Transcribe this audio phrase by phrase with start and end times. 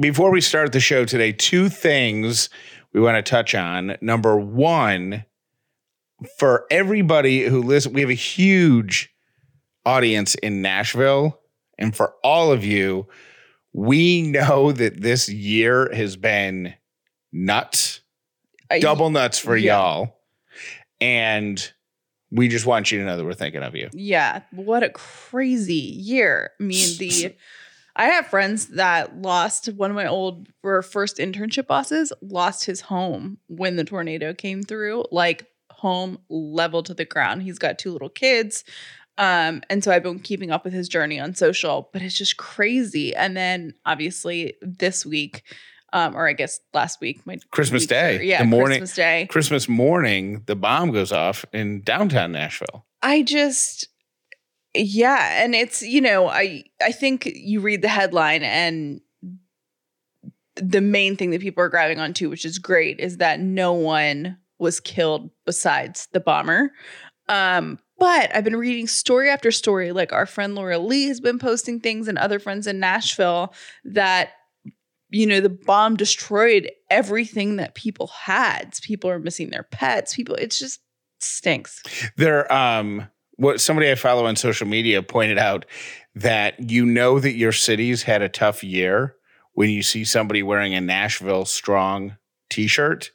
[0.00, 2.48] Before we start the show today, two things
[2.94, 3.98] we want to touch on.
[4.00, 5.26] Number one,
[6.38, 9.14] for everybody who listen, we have a huge
[9.84, 11.38] audience in Nashville.
[11.76, 13.08] And for all of you,
[13.74, 16.72] we know that this year has been
[17.30, 18.00] nuts,
[18.80, 19.76] double nuts for yeah.
[19.76, 20.16] y'all.
[20.98, 21.72] And
[22.30, 23.90] we just want you to know that we're thinking of you.
[23.92, 26.52] Yeah, what a crazy year.
[26.58, 27.34] I mean, the
[28.00, 32.80] I have friends that lost one of my old or first internship bosses lost his
[32.80, 37.42] home when the tornado came through, like home level to the ground.
[37.42, 38.64] He's got two little kids.
[39.18, 42.38] Um, and so I've been keeping up with his journey on social, but it's just
[42.38, 43.14] crazy.
[43.14, 45.42] And then obviously this week,
[45.92, 49.26] um, or I guess last week, my Christmas week- Day, yeah, the morning- Christmas Day.
[49.28, 52.86] Christmas morning, the bomb goes off in downtown Nashville.
[53.02, 53.88] I just
[54.74, 59.00] yeah, and it's you know, I I think you read the headline and
[60.56, 64.36] the main thing that people are grabbing onto, which is great, is that no one
[64.58, 66.72] was killed besides the bomber.
[67.28, 71.38] Um, but I've been reading story after story, like our friend Laura Lee has been
[71.38, 73.54] posting things and other friends in Nashville
[73.84, 74.30] that
[75.08, 78.78] you know the bomb destroyed everything that people had.
[78.82, 80.14] People are missing their pets.
[80.14, 80.80] People, it's just
[81.18, 81.82] stinks.
[82.16, 83.08] There, um,
[83.40, 85.64] what somebody I follow on social media pointed out
[86.14, 89.16] that you know that your city's had a tough year
[89.54, 92.16] when you see somebody wearing a Nashville strong
[92.50, 93.10] t-shirt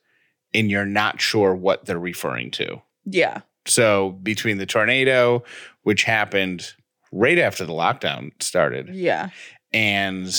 [0.53, 2.81] and you're not sure what they're referring to.
[3.05, 3.41] Yeah.
[3.67, 5.43] So between the tornado,
[5.83, 6.73] which happened
[7.11, 9.29] right after the lockdown started, Yeah.
[9.73, 10.31] and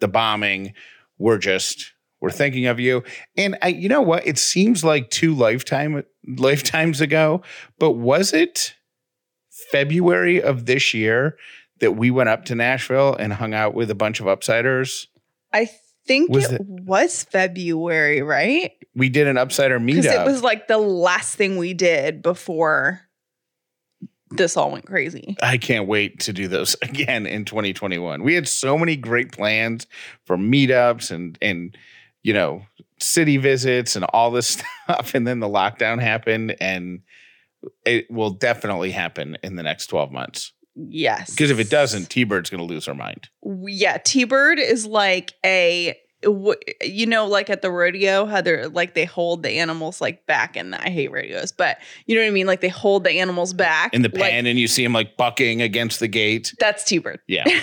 [0.00, 0.72] the bombing,
[1.18, 3.02] we're just we're thinking of you.
[3.36, 4.26] And I, you know what?
[4.26, 7.42] It seems like two lifetime lifetimes ago,
[7.78, 8.74] but was it
[9.72, 11.36] February of this year
[11.80, 15.06] that we went up to Nashville and hung out with a bunch of upsiders?
[15.52, 15.70] I
[16.06, 18.72] think Was it it- was February, right?
[18.94, 20.02] We did an upsider meetup.
[20.02, 23.02] Because it was like the last thing we did before
[24.30, 25.36] this all went crazy.
[25.42, 28.22] I can't wait to do those again in 2021.
[28.22, 29.86] We had so many great plans
[30.24, 31.76] for meetups and and
[32.22, 32.62] you know
[32.98, 37.02] city visits and all this stuff, and then the lockdown happened, and
[37.84, 40.52] it will definitely happen in the next 12 months.
[40.74, 41.30] Yes.
[41.30, 43.28] Because if it doesn't, T Bird's going to lose her mind.
[43.42, 45.96] yeah, T Bird is like a,
[46.82, 50.56] you know, like at the rodeo, how they're like they hold the animals like back
[50.56, 52.46] in the, I hate rodeos, but you know what I mean?
[52.46, 55.16] Like they hold the animals back In the like, pen, and you see him like
[55.16, 56.54] bucking against the gate.
[56.58, 57.20] That's T Bird.
[57.26, 57.44] Yeah.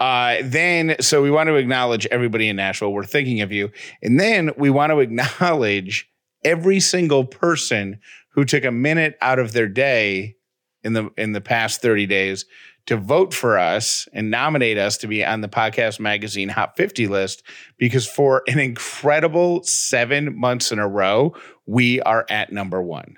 [0.00, 2.92] Uh, then, so we want to acknowledge everybody in Nashville.
[2.92, 3.70] We're thinking of you.
[4.02, 6.10] And then we want to acknowledge
[6.44, 8.00] every single person
[8.34, 10.36] who took a minute out of their day
[10.82, 12.44] in the in the past 30 days
[12.86, 17.06] to vote for us and nominate us to be on the podcast magazine Hot 50
[17.06, 17.42] list
[17.78, 21.34] because for an incredible 7 months in a row
[21.66, 23.16] we are at number 1.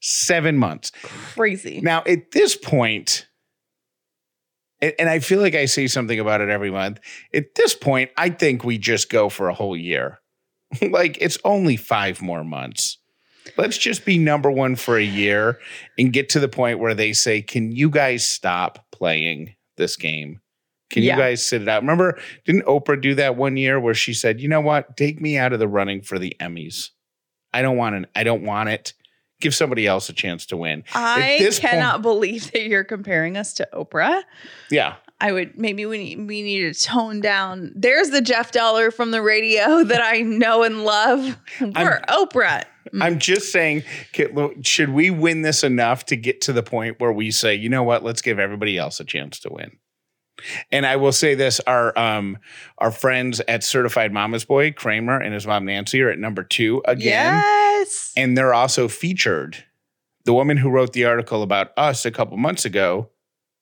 [0.00, 0.92] 7 months.
[1.02, 1.80] Crazy.
[1.80, 3.26] Now, at this point,
[4.80, 7.00] and, and I feel like I say something about it every month.
[7.32, 10.20] At this point, I think we just go for a whole year.
[10.90, 12.98] like it's only five more months.
[13.56, 15.58] Let's just be number one for a year
[15.98, 20.40] and get to the point where they say, Can you guys stop playing this game?
[20.90, 21.16] Can Yeah.
[21.16, 21.82] you guys sit it out?
[21.82, 24.96] Remember, didn't Oprah do that one year where she said, you know what?
[24.96, 26.90] Take me out of the running for the Emmys.
[27.52, 28.08] I don't want it.
[28.14, 28.92] I don't want it.
[29.40, 30.84] Give somebody else a chance to win.
[30.94, 34.22] I this point- cannot believe that you're comparing us to Oprah.
[34.70, 34.94] Yeah.
[35.20, 37.72] I would maybe we need, we need to tone down.
[37.74, 41.36] There's the Jeff Dauler from the radio that I know and love.
[41.60, 42.62] We're Oprah.
[43.00, 43.82] I'm just saying,
[44.62, 47.82] should we win this enough to get to the point where we say, you know
[47.82, 49.78] what, let's give everybody else a chance to win?
[50.70, 52.36] And I will say this: our um
[52.76, 56.82] our friends at Certified Mama's Boy, Kramer and his mom Nancy, are at number two
[56.84, 58.12] again, Yes.
[58.18, 59.64] and they're also featured.
[60.24, 63.08] The woman who wrote the article about us a couple months ago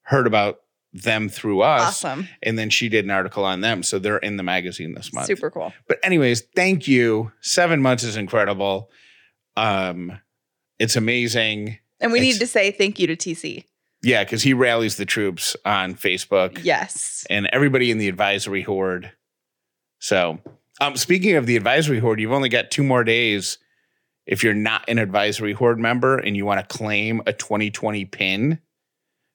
[0.02, 0.62] heard about
[0.92, 2.28] them through us, awesome.
[2.42, 5.26] and then she did an article on them, so they're in the magazine this month.
[5.26, 5.72] Super cool.
[5.86, 7.30] But anyways, thank you.
[7.40, 8.90] Seven months is incredible.
[9.56, 10.20] Um,
[10.78, 11.78] it's amazing.
[12.00, 13.64] And we It's- need to say thank you to TC.
[14.02, 17.26] Yeah, because he rallies the troops on Facebook Yes.
[17.30, 19.12] and everybody in the advisory horde.
[19.98, 20.40] So
[20.80, 23.58] Um, speaking of the advisory horde, you've only got two more days
[24.26, 28.58] if you're not an advisory horde member and you want to claim a 2020 pin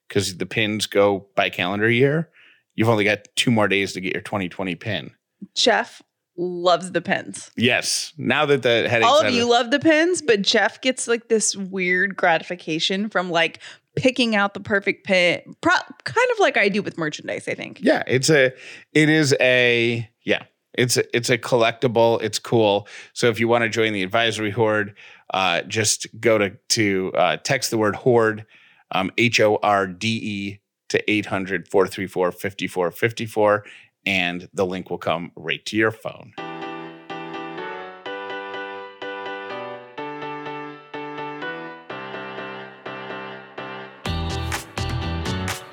[0.07, 2.29] because the pins go by calendar year.
[2.75, 5.11] You've only got two more days to get your 2020 pin.
[5.55, 6.01] Jeff
[6.39, 7.51] loves the pins.
[7.57, 8.13] Yes.
[8.17, 11.55] Now that the headaches All of you love the pins, but Jeff gets like this
[11.55, 13.59] weird gratification from like
[13.95, 15.73] picking out the perfect pin, pro-
[16.05, 17.79] kind of like I do with merchandise, I think.
[17.81, 18.53] Yeah, it's a
[18.93, 20.43] it is a yeah,
[20.73, 22.21] it's a, it's a collectible.
[22.23, 22.87] It's cool.
[23.13, 24.95] So if you want to join the advisory horde,
[25.33, 28.45] uh, just go to to uh, text the word horde,
[28.91, 33.65] um, H O R D E to 800 434 5454
[34.05, 36.33] and the link will come right to your phone.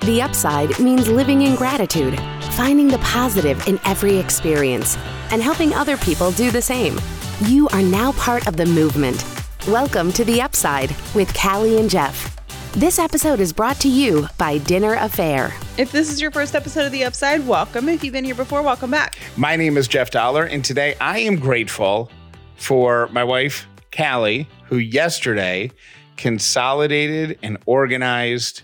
[0.01, 2.17] The upside means living in gratitude,
[2.53, 4.97] finding the positive in every experience,
[5.31, 6.97] and helping other people do the same.
[7.41, 9.25] You are now part of the movement.
[9.67, 12.37] Welcome to The Upside with Callie and Jeff.
[12.77, 15.51] This episode is brought to you by Dinner A'Fare.
[15.79, 17.89] If this is your first episode of The Upside, welcome.
[17.89, 19.17] If you've been here before, welcome back.
[19.35, 22.11] My name is Jeff Dauler, and today I am grateful
[22.55, 25.71] for my wife, Callie, who yesterday
[26.17, 28.61] consolidated and organized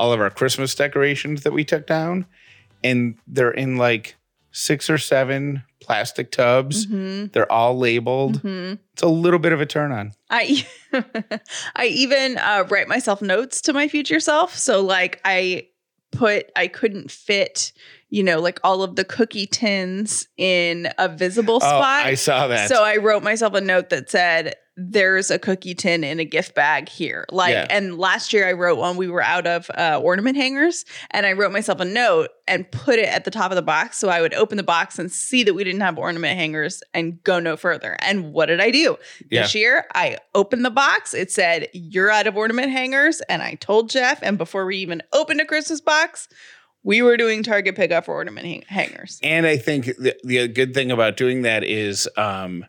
[0.00, 2.26] all of our Christmas decorations that we took down.
[2.82, 4.16] And they're in like
[4.54, 6.86] six or seven plastic tubs.
[6.86, 7.26] Mm-hmm.
[7.32, 8.38] They're all labeled.
[8.38, 8.74] Mm-hmm.
[8.92, 10.12] It's a little bit of a turn on.
[10.30, 10.66] I
[11.76, 14.56] I even uh, write myself notes to my future self.
[14.56, 15.66] So like I
[16.12, 17.72] put I couldn't fit,
[18.10, 22.06] you know, like all of the cookie tins in a visible Oh, spot.
[22.06, 22.68] I saw that.
[22.68, 26.54] So I wrote myself a note that said, "There's a cookie tin in a gift
[26.54, 27.66] bag here." Like, Yeah.
[27.70, 28.96] and last year I wrote one.
[28.96, 32.98] We were out of uh, ornament hangers, and I wrote myself a note and put
[32.98, 35.42] it at the top of the box, so I would open the box and see
[35.44, 37.96] that we didn't have ornament hangers and go no further.
[38.00, 38.96] And what did I do
[39.30, 39.42] Yeah.
[39.42, 39.86] this year?
[39.94, 41.14] I opened the box.
[41.14, 44.18] It said, "You're out of ornament hangers," and I told Jeff.
[44.22, 46.28] And before we even opened a Christmas box.
[46.84, 49.18] We were doing Target pickup for ornament hang- hangers.
[49.22, 52.64] And I think the, the good thing about doing that is um,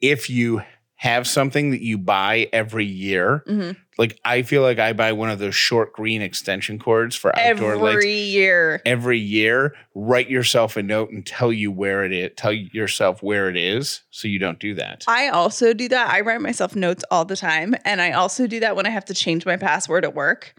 [0.00, 0.62] if you
[0.96, 3.76] have something that you buy every year, Mhm.
[3.98, 7.72] like I feel like I buy one of those short green extension cords for outdoor
[7.74, 8.80] Every lights year.
[8.86, 9.74] every year.
[9.96, 12.30] Write yourself a note and tell you where it is.
[12.36, 15.04] Tell yourself where it is, so you don't do that.
[15.08, 16.08] I also do that.
[16.08, 17.74] I write myself notes all the time.
[17.84, 20.54] And I also do that when I have to change my password at work.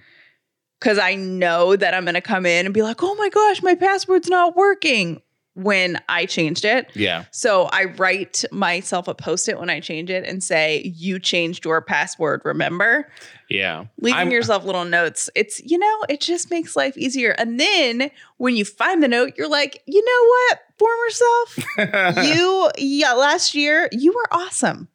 [0.84, 3.74] Cause I know that I'm gonna come in and be like, oh my gosh, my
[3.74, 5.22] password's not working
[5.56, 6.90] when I changed it.
[6.96, 11.64] yeah, So I write myself a post-it when I change it and say, you changed
[11.64, 13.08] your password, remember?
[13.52, 13.86] yeah.
[14.02, 15.30] Leaving I'm- yourself little notes.
[15.36, 17.36] It's, you know, it just makes life easier.
[17.38, 22.26] And then when you find the note, you're like, you know what, former self?
[22.28, 24.88] you yeah, last year, you were awesome.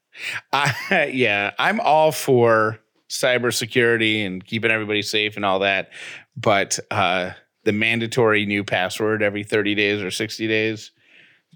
[0.53, 5.91] I, yeah, I'm all for cybersecurity and keeping everybody safe and all that,
[6.37, 7.31] but uh,
[7.65, 10.91] the mandatory new password every 30 days or 60 days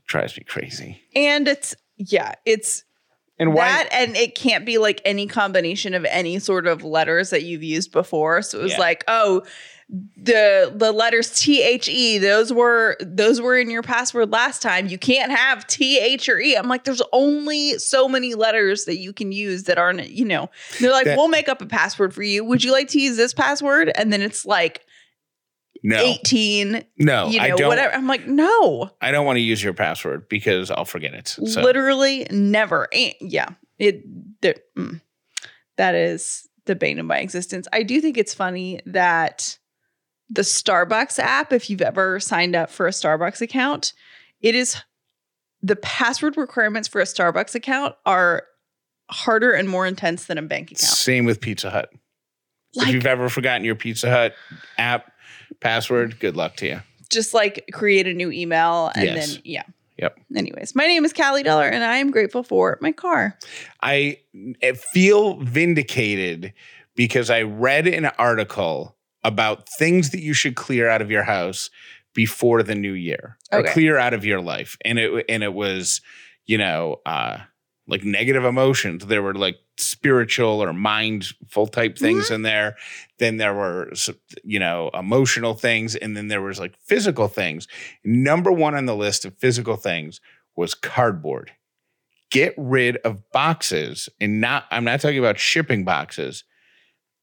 [0.07, 1.03] drives me crazy.
[1.15, 2.85] And it's yeah, it's
[3.39, 3.65] And why?
[3.67, 7.63] that and it can't be like any combination of any sort of letters that you've
[7.63, 8.43] used before.
[8.43, 8.81] So it was Yeah.
[8.81, 9.43] like, oh,
[10.17, 14.87] the the letters T H E, those were those were in your password last time.
[14.87, 16.57] You can't have T H or E.
[16.57, 20.51] I'm like, there's only so many letters that you can use that aren't, you know.
[20.81, 22.45] They're like, That- we'll make up a password for you.
[22.45, 23.93] Would you like to use this password?
[23.95, 24.85] And then it's like
[25.85, 27.69] no, 18, no, you I know, don't.
[27.69, 27.93] whatever.
[27.93, 28.91] I'm like, no.
[29.01, 31.27] I don't want to use your password because I'll forget it.
[31.27, 33.49] So literally never and yeah
[33.83, 34.05] it
[34.41, 35.01] there, mm.
[35.77, 39.59] that is the bane of my existence i do think it's funny that
[40.35, 43.93] the starbucks app if you've ever signed up for a starbucks account
[44.41, 44.77] it is
[45.63, 48.45] the password requirements for a starbucks account are
[49.11, 51.91] harder and more intense than a bank account same with Pizza Hut.
[52.77, 54.35] if you've ever forgotten your Pizza Hut
[54.79, 55.13] app
[55.61, 56.81] password, good luck to you.
[57.11, 59.33] just like create a new email and Yes.
[59.35, 59.63] then yeah
[59.99, 60.19] Yep.
[60.35, 63.39] anyways my name is callie Dauler and i am grateful for my car
[63.83, 64.19] I
[64.93, 66.53] feel vindicated
[66.97, 71.71] because I read an article about things that you should clear out of your house
[72.15, 74.77] before the new year or clear out of your life.
[74.85, 76.01] And it and it was,
[76.47, 77.39] you know, uh
[77.89, 79.07] like negative emotions.
[79.07, 82.77] There were like spiritual or mindful type things in there.
[83.19, 83.93] Then there were
[84.45, 87.67] you know, emotional things and then there was like physical things.
[88.05, 90.21] Number 1 on the list of physical things
[90.55, 91.53] was cardboard
[92.33, 96.45] get rid of boxes and not I'm not talking about shipping boxes.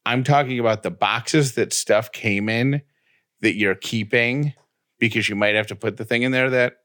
[0.06, 2.82] I'm talking about the boxes that stuff came in
[3.40, 4.54] that you're keeping
[4.98, 6.76] because you might have to put the thing in there that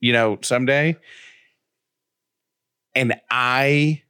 [0.00, 0.96] you know, someday.
[2.94, 4.02] And I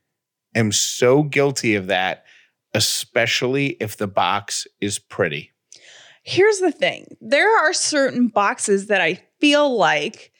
[0.54, 2.24] am so guilty of that,
[2.72, 5.50] especially if the box is pretty.
[6.22, 10.32] Here's the thing there are certain boxes that I feel like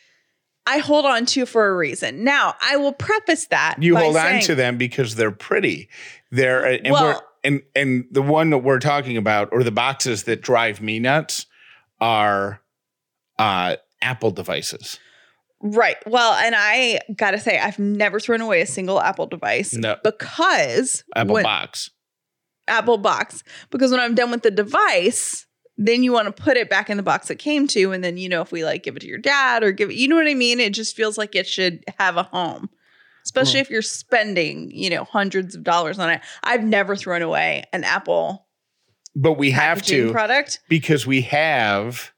[0.67, 2.23] I hold on to for a reason.
[2.23, 3.77] Now, I will preface that.
[3.81, 5.89] You hold on to them because they're pretty.
[6.31, 10.25] They're and we're Well- and and the one that we're talking about, or the boxes
[10.25, 11.47] that drive me nuts,
[12.01, 12.61] are
[13.39, 14.99] uh Apple devices.
[15.63, 15.97] Right.
[16.07, 19.97] Well, and I got to say, I've never thrown away a single Apple device No.
[20.03, 21.91] because Apple when- box.
[22.67, 23.43] Apple box.
[23.71, 25.45] Because when I'm done with the device,
[25.77, 27.93] then you want to put it back in the box it came to.
[27.93, 29.97] And then, you know, if we like give it to your dad or give it,
[29.97, 30.61] you know what I mean?
[30.61, 32.71] It just feels like it should have a home,
[33.25, 36.21] especially if you're spending, you know, hundreds of dollars on it.
[36.43, 38.47] I've never thrown away an Apple
[39.15, 40.61] But we have to product.
[40.69, 42.13] because we have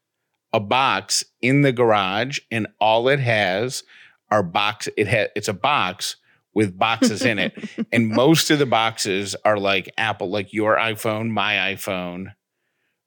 [0.52, 3.82] a box in the garage and all it has
[4.30, 6.16] are box it has it's a box
[6.54, 7.54] with boxes in it
[7.92, 12.34] and most of the boxes are like apple like your iphone my iphone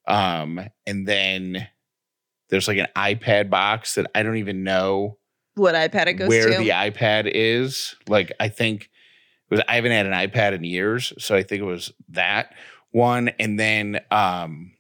[0.08, 1.68] um and then
[2.50, 5.18] there's like an ipad box that i don't even know
[5.56, 6.58] What iPad it goes where to.
[6.58, 8.84] the ipad is like i think
[9.50, 12.54] it was i haven't had an ipad in years so i think it was that
[12.92, 14.72] one and then um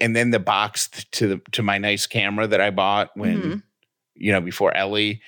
[0.00, 3.62] and then the box to the to my nice camera that i bought when Mhm.
[4.14, 5.20] you know before ellie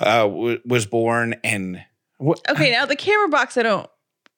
[0.00, 1.82] uh w- was born and
[2.18, 3.90] what Okay, now the camera box, I don't.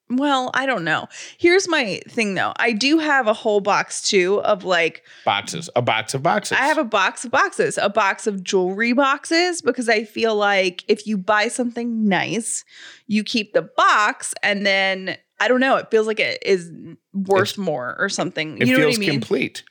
[0.09, 1.09] Well, I don't know.
[1.37, 2.53] Here's my thing though.
[2.57, 6.67] I do have a whole box too of like boxes a box of boxes I
[6.67, 11.07] have a box of boxes, a box of jewelry boxes because I feel like if
[11.09, 12.65] you buy something nice,
[13.09, 16.71] you keep the box and then I don't know, it feels like it is
[17.13, 18.59] worth It's- more or something.
[18.59, 19.11] it you know feels what I mean?
[19.21, 19.65] complete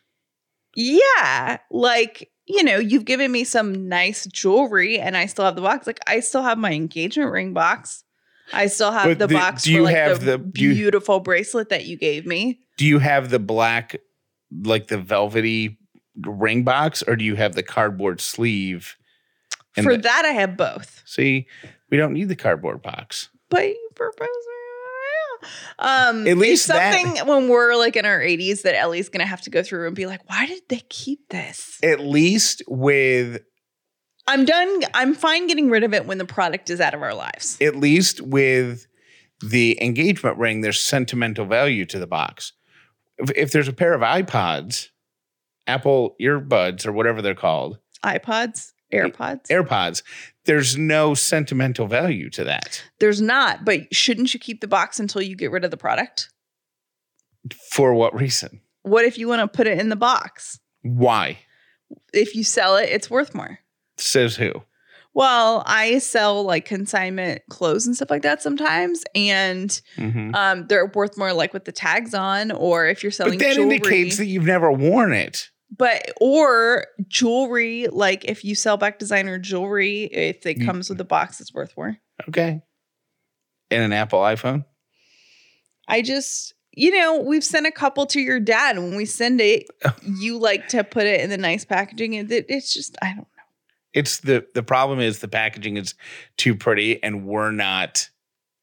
[0.76, 1.58] Yeah.
[1.72, 5.88] Like, you know, you've given me some nice jewelry and I still have the box.
[5.88, 8.04] Like, I still have my engagement ring box.
[8.54, 10.64] I still have But the, the- box do for you like have the, the- do
[10.64, 12.60] you- beautiful bracelet that you gave me.
[12.78, 13.96] do you have the black
[14.64, 15.78] like the velvety
[16.26, 18.96] ring box or do you have the cardboard sleeve
[19.74, 21.02] for the- that, I have both.
[21.06, 21.48] see
[21.90, 24.28] we don't need the cardboard box But you propose.
[25.78, 29.26] Um, At least it's that- something when we're like in our 80s that Ellie's gonna
[29.28, 31.80] have to go through and be like, why did they keep this?
[31.84, 33.42] at least with
[34.28, 34.82] I'm done.
[34.94, 37.58] I'm fine getting rid of it when the product is out of our lives.
[37.62, 38.88] at least with
[39.42, 42.54] the engagement ring there's sentimental value to the box
[43.18, 44.88] if, if there's a pair of ipods
[45.68, 49.48] apple earbuds or whatever they're called iPods, AirPods.
[49.48, 50.04] airpods
[50.46, 55.22] there's no sentimental value to that There's not, but shouldn't you keep the box until
[55.22, 56.30] you get rid of the product?
[57.72, 60.60] for what reason What if you want to put it in the box?
[60.82, 61.40] why
[62.14, 63.60] If you sell it, it's worth more.
[63.98, 64.52] Says who
[65.14, 70.36] Well, I sell like consignment clothes and stuff like that sometimes, and Mhm.
[70.36, 73.56] um, they're worth more like with the tags on, or if you're selling but that
[73.56, 73.76] jewelry.
[73.76, 79.38] indicates that you've never worn it but or jewelry, like if you sell back designer
[79.40, 81.98] jewelry, if it comes with a box, it's worth more.
[82.30, 82.62] okay
[83.72, 84.64] and an apple iphone
[85.88, 88.78] I just, you know, we've sent a couple to your dad.
[88.78, 89.68] When we send it,
[90.04, 92.14] you like to put it in the nice packaging.
[92.14, 93.35] It, it- it's just, I don't know.
[93.96, 95.96] It's the the problem is the packaging is
[96.38, 98.08] too pretty and we're not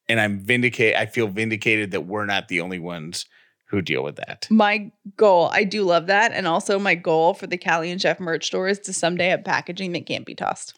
[0.09, 3.27] and i'm vindicate i feel vindicated that we're not the only ones
[3.67, 6.33] who deal with that My goal, I do love that.
[6.33, 9.45] And also, my goal for the Callie and Jeff merch store is to someday have
[9.45, 10.75] packaging that can't be tossed.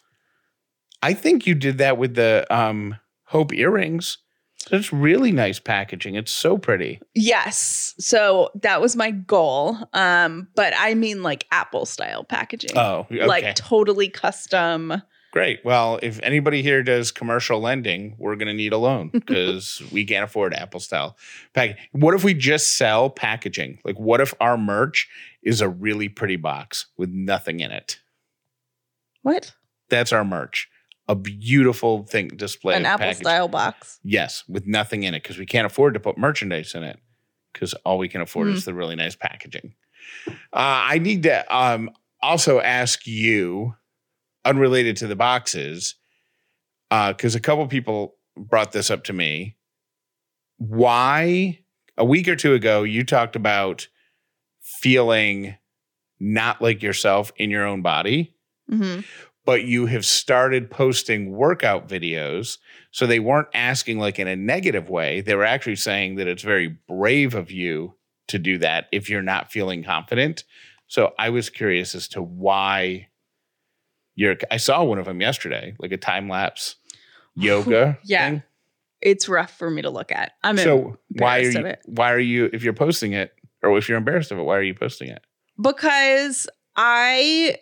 [1.03, 2.95] i think you did that with the um
[3.25, 4.17] hope earrings
[4.71, 7.95] it's really nice packaging it's so pretty Yes.
[7.99, 9.77] So that was my goal.
[9.93, 12.71] Um, but I mean like Apple style packaging.
[12.75, 15.01] oh okay Like totally custom.
[15.31, 19.81] great well if anybody here does commercial lending we're going to need a loan because
[19.91, 21.17] we can't afford apple style
[21.53, 25.09] pack what if we just sell packaging like what if our merch
[25.43, 27.99] is a really pretty box with nothing in it
[29.23, 29.53] What?
[29.89, 30.69] That's our merch.
[31.07, 32.75] A beautiful thing display.
[32.75, 33.21] An Apple package.
[33.21, 33.99] style box.
[34.03, 36.99] Yes, with nothing in it because we can't afford to put merchandise in it
[37.53, 38.53] because all we can afford Hmm.
[38.55, 39.75] is the really nice packaging.
[40.27, 43.75] Uh, I need to um, also ask you,
[44.43, 45.95] unrelated to the boxes,
[46.89, 49.57] because a couple people brought this up to me.
[50.57, 51.59] Why
[51.97, 53.87] a week or two ago you talked about
[54.61, 55.55] feeling
[56.19, 58.33] not like yourself in your own body?
[58.69, 59.01] hmm
[59.45, 62.57] but you have started posting workout videos.
[62.91, 65.21] So they weren't asking like in a negative way.
[65.21, 67.95] They were actually saying that it's very brave of you
[68.27, 70.43] to do that if you're not feeling confident.
[70.87, 73.07] So I was curious as to why
[74.15, 76.75] your I saw one of them yesterday, like a time lapse
[77.35, 77.99] yoga.
[78.03, 78.29] Yeah.
[78.29, 78.43] thing.
[79.01, 80.31] It's rough for me to look at.
[80.43, 81.79] I'm So why are you of it.
[81.85, 84.63] why are you if you're posting it or if you're embarrassed of it, why are
[84.63, 85.21] you posting it?
[85.61, 87.57] because I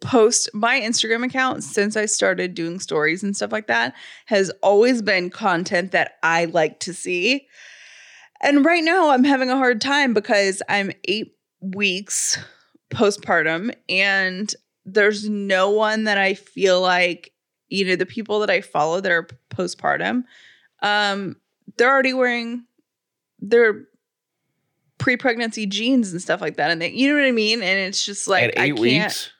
[0.00, 3.94] post my Instagram account since I started doing stories and stuff like that
[4.26, 7.46] has always been content that I like to see.
[8.42, 12.38] And right now I'm having a hard time because I'm 8 weeks
[12.90, 17.32] postpartum and there's no one that I feel like
[17.68, 20.22] you know the people that I follow that are postpartum
[20.82, 21.36] um
[21.76, 22.64] they're already wearing
[23.40, 23.86] their
[24.98, 28.04] pre-pregnancy jeans and stuff like that and they you know what I mean and it's
[28.04, 29.32] just like At I eight can't weeks?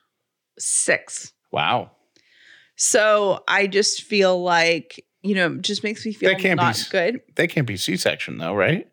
[0.58, 1.92] 6 Wow.
[2.76, 6.70] so I just feel like you know just makes me feel That can't be not
[6.70, 8.88] s- good They can't be C section though, right?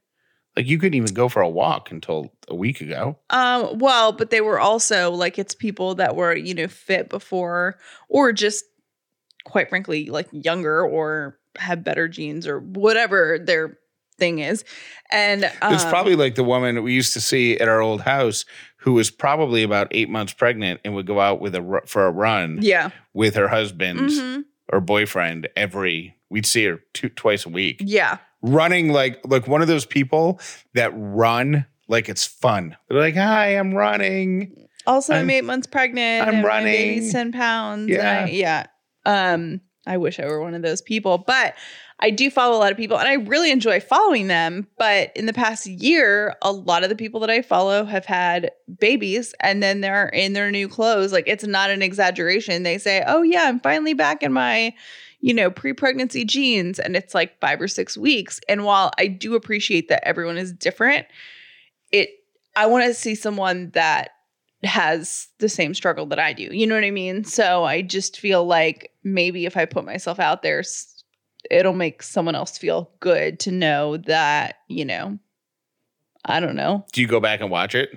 [0.55, 3.17] Like you couldn't even go for a walk until a week ago.
[3.31, 7.79] Um, well, but they were also like it's people that were, you know, fit before
[8.07, 8.63] or just
[9.45, 13.79] quite frankly, like younger or have better genes or whatever their
[14.19, 14.63] thing is.
[15.11, 18.45] And um, It's probably like the woman we used to see at our old house
[18.83, 22.11] who was probably about eight months pregnant and would go out with a for a
[22.11, 22.89] run yeah.
[23.13, 24.43] with her husband Mhm.
[24.71, 26.15] or boyfriend every.
[26.29, 28.17] We'd see her two, twice a week, Yeah.
[28.41, 30.39] running like like one of those people
[30.73, 32.75] that run like it's fun.
[32.89, 36.27] They're like, "Hi, I'm running." Also, I'm, I'm- eight months pregnant.
[36.27, 37.09] I'm running.
[37.09, 37.89] 10 pounds.
[37.89, 38.25] Yeah.
[38.25, 38.65] I- yeah.
[39.05, 41.55] Um, I wish I were one of those people, but
[42.03, 44.67] I do follow a lot of people and I really enjoy following them.
[44.77, 48.51] But in the past year, a lot of the people that I follow have had
[48.77, 51.13] babies and then they're in their new clothes.
[51.13, 52.63] Like it's not an exaggeration.
[52.63, 54.73] They say, Oh, yeah, I'm finally back in my,
[55.21, 56.77] you know, pre pregnancy jeans.
[56.77, 58.41] And it's like five or six weeks.
[58.49, 61.07] And while I do appreciate that everyone is different,
[61.93, 62.09] it,
[62.57, 64.09] I want to see someone that
[64.63, 66.49] has the same struggle that I do.
[66.51, 67.23] You know what I mean?
[67.23, 70.63] So I just feel like maybe if I put myself out there,
[71.51, 75.19] it'll make someone else feel good to know that, you know,
[76.25, 76.85] I don't know.
[76.93, 77.89] Do you go back and watch it?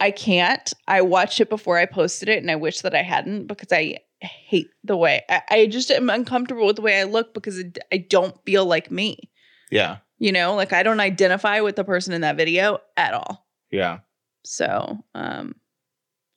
[0.00, 0.72] I can't.
[0.88, 3.98] I watched it before I posted it and I wish that I hadn't because I
[4.20, 7.78] hate the way I, I just am uncomfortable with the way I look because it,
[7.92, 9.30] I don't feel like me.
[9.70, 13.46] Yeah, You know, like I don't identify with the person in that video at all.
[13.70, 14.00] yeah.
[14.44, 15.54] So, um,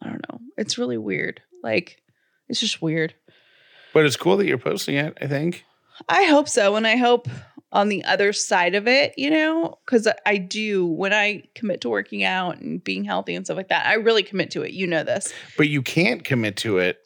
[0.02, 0.40] I don't know.
[0.58, 1.42] It's really weird.
[1.64, 2.02] Like,
[2.48, 3.16] it's just weird.
[3.94, 5.18] But it's cool that you're posting it.
[5.20, 5.66] I think.
[6.10, 6.76] I hope so.
[6.76, 7.28] And I hope
[7.72, 11.90] on the other side of it, you know, because I do when I commit to
[11.90, 14.72] working out and being healthy and stuff like that, I really commit to it.
[14.72, 15.34] You know this.
[15.58, 17.00] But you can't commit to it.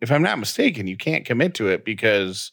[0.00, 2.52] If I'm not mistaken, you can't commit to it because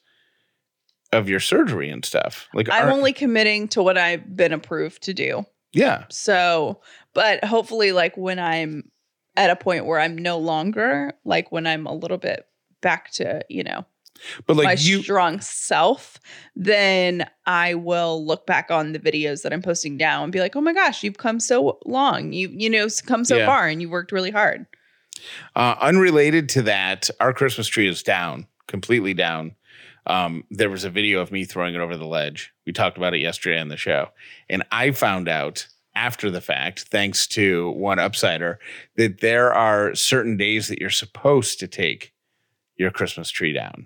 [1.12, 2.48] of your surgery and stuff.
[2.54, 5.46] Like I'm only committing to what I've been approved to do.
[5.74, 6.82] yeah, So,
[7.14, 8.92] but hopefully, like when I'm
[9.36, 12.46] at a point where I'm no longer, like when I'm a little bit
[12.82, 13.86] back to, you know,
[14.46, 16.20] but like my you, strong self,
[16.56, 20.56] then I will look back on the videos that I'm posting now and be like,
[20.56, 22.32] oh my gosh, you've come so long.
[22.34, 23.46] You, you know, come so Yeah.
[23.46, 24.66] far and you worked really hard.
[25.56, 29.56] uh, unrelated to that, our Christmas tree is down, completely down.
[30.06, 32.52] Um, there was a video of me throwing it over the ledge.
[32.66, 34.10] We talked about it yesterday on the show,
[34.50, 38.58] and I found out after the fact, thanks to one upsider,
[38.98, 42.14] that there are certain days that you're supposed to take
[42.76, 43.86] your Christmas tree down,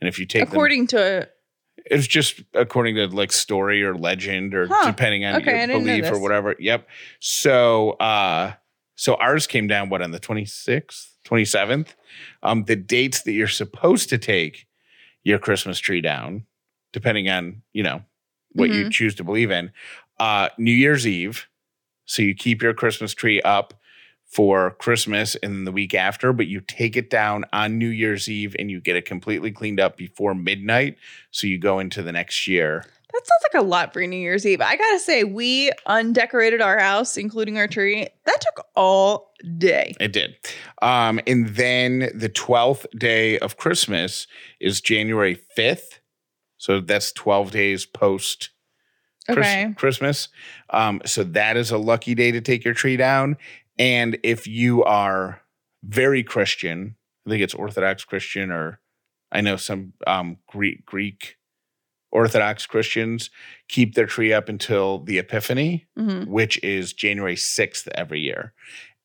[0.00, 1.28] and if you take them According to,
[1.86, 4.90] It's just according to like story or legend or Huh.
[4.90, 6.56] depending on Okay, your belief or whatever.
[6.58, 6.88] Yep.
[7.20, 8.52] So uh
[8.96, 11.94] so ours came down what on the 26th, 27th.
[12.42, 14.66] Um the dates that you're supposed to take
[15.22, 16.46] your Christmas tree down,
[16.92, 18.02] depending on, you know,
[18.52, 18.90] what you Mhm.
[18.90, 19.70] choose to believe in.
[20.18, 21.46] Uh New Year's Eve.
[22.06, 23.74] So you keep your Christmas tree up
[24.26, 28.54] for Christmas and the week after, but you take it down on New Year's Eve
[28.58, 30.96] and you get it completely cleaned up before midnight.
[31.30, 32.84] So you go into the next year.
[33.12, 34.60] that sounds like a lot for New Year's Eve.
[34.60, 38.08] I gotta say, we undecorated our house, including our tree.
[38.24, 39.94] That took all day.
[40.00, 40.36] It did.
[40.82, 44.26] Um, and then the 12th day of Christmas
[44.60, 46.00] is January 5th.
[46.58, 48.50] So that's 12 days post
[49.28, 49.72] Okay.
[49.76, 50.28] Christmas.
[50.70, 53.36] Um, so that is a lucky day to take your tree down.
[53.78, 55.42] And if you are
[55.82, 58.80] very Christian, I think it's Orthodox Christian, or
[59.32, 61.36] I know some um, Greek Greek
[62.12, 63.30] Orthodox Christians
[63.68, 68.54] keep their tree up until the Epiphany, hmm which is January 6th every year.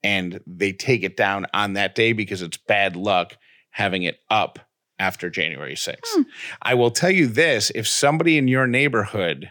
[0.04, 3.38] And they take it down on that day because it's bad luck
[3.72, 4.60] having it up
[4.98, 6.00] after January 6th.
[6.06, 6.22] Hmm.
[6.62, 9.50] I will tell you this if somebody in your neighborhood,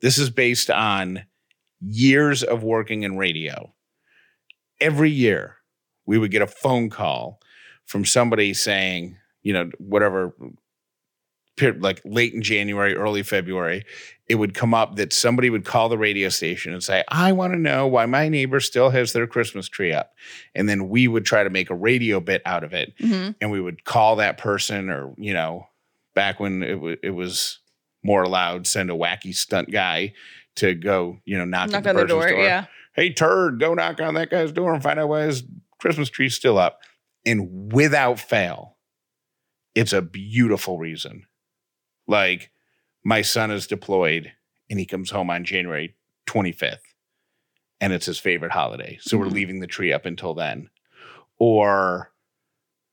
[0.00, 1.24] this is based on
[1.80, 3.74] years of working in radio,
[4.82, 5.56] every year
[6.06, 7.40] we would get a phone call
[7.86, 10.34] from somebody saying, you know, whatever,
[11.78, 13.84] like late in January, early February,
[14.26, 17.52] it would come up that somebody would call the radio station and say, I want
[17.52, 20.12] to know why my neighbor still has their Christmas tree up.
[20.54, 22.94] And then we would try to make a radio bit out of it.
[22.98, 23.36] Mhm.
[23.40, 25.66] And we would call that person or, you know,
[26.14, 27.58] back when it, w- it was
[28.02, 30.14] more allowed, send a wacky stunt guy
[30.56, 32.42] to go, you know, knock, Knock on the the person's door.
[32.42, 32.64] Yeah.
[32.94, 35.44] Hey, turd, go knock on that guy's door and find out why his
[35.80, 36.78] Christmas tree's still up.
[37.24, 38.76] And without fail,
[39.74, 41.24] it's a beautiful reason.
[42.06, 42.50] Like,
[43.04, 44.32] my son is deployed
[44.68, 46.80] and he comes home on January 25th
[47.80, 48.98] and it's his favorite holiday.
[49.00, 49.32] So we're Mhm.
[49.32, 50.68] leaving the tree up until then.
[51.38, 52.11] Or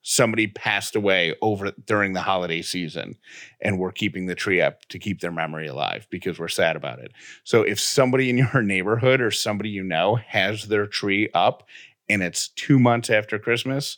[0.01, 3.15] somebody passed away over during the holiday season
[3.61, 6.99] and we're keeping the tree up to keep their memory alive because we're sad about
[6.99, 7.11] it.
[7.43, 11.67] So if somebody in your neighborhood or somebody you know has their tree up
[12.07, 13.97] and it's 2 months after Christmas,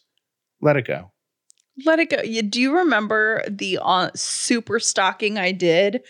[0.62, 1.12] let it go.
[1.86, 2.22] Let it go.
[2.22, 6.02] You, do you remember the uh, super stocking I did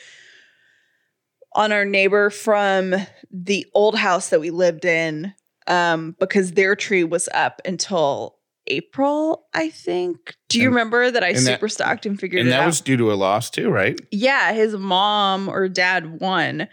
[1.54, 2.96] on our neighbor from
[3.30, 5.34] the old house that we lived in?
[5.68, 10.36] Um, because their tree was up until April, I think.
[10.50, 12.66] Do you And- remember that I and that- super stalked and figured And it that
[12.66, 14.00] was due to a loss too, right?
[14.12, 16.68] yeah, his mom or dad one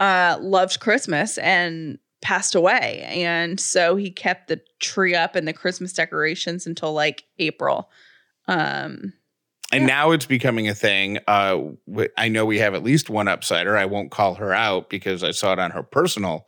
[0.00, 3.02] uh loved Christmas and passed away.
[3.06, 7.90] And so he kept the tree up and the Christmas decorations until like April.
[8.46, 9.12] Um
[9.70, 9.86] And Yeah.
[9.86, 11.18] now it's becoming a thing.
[11.28, 11.58] Uh,
[12.16, 13.76] I know we have at least one upsider.
[13.76, 16.46] I won't call her out because I saw it on her personal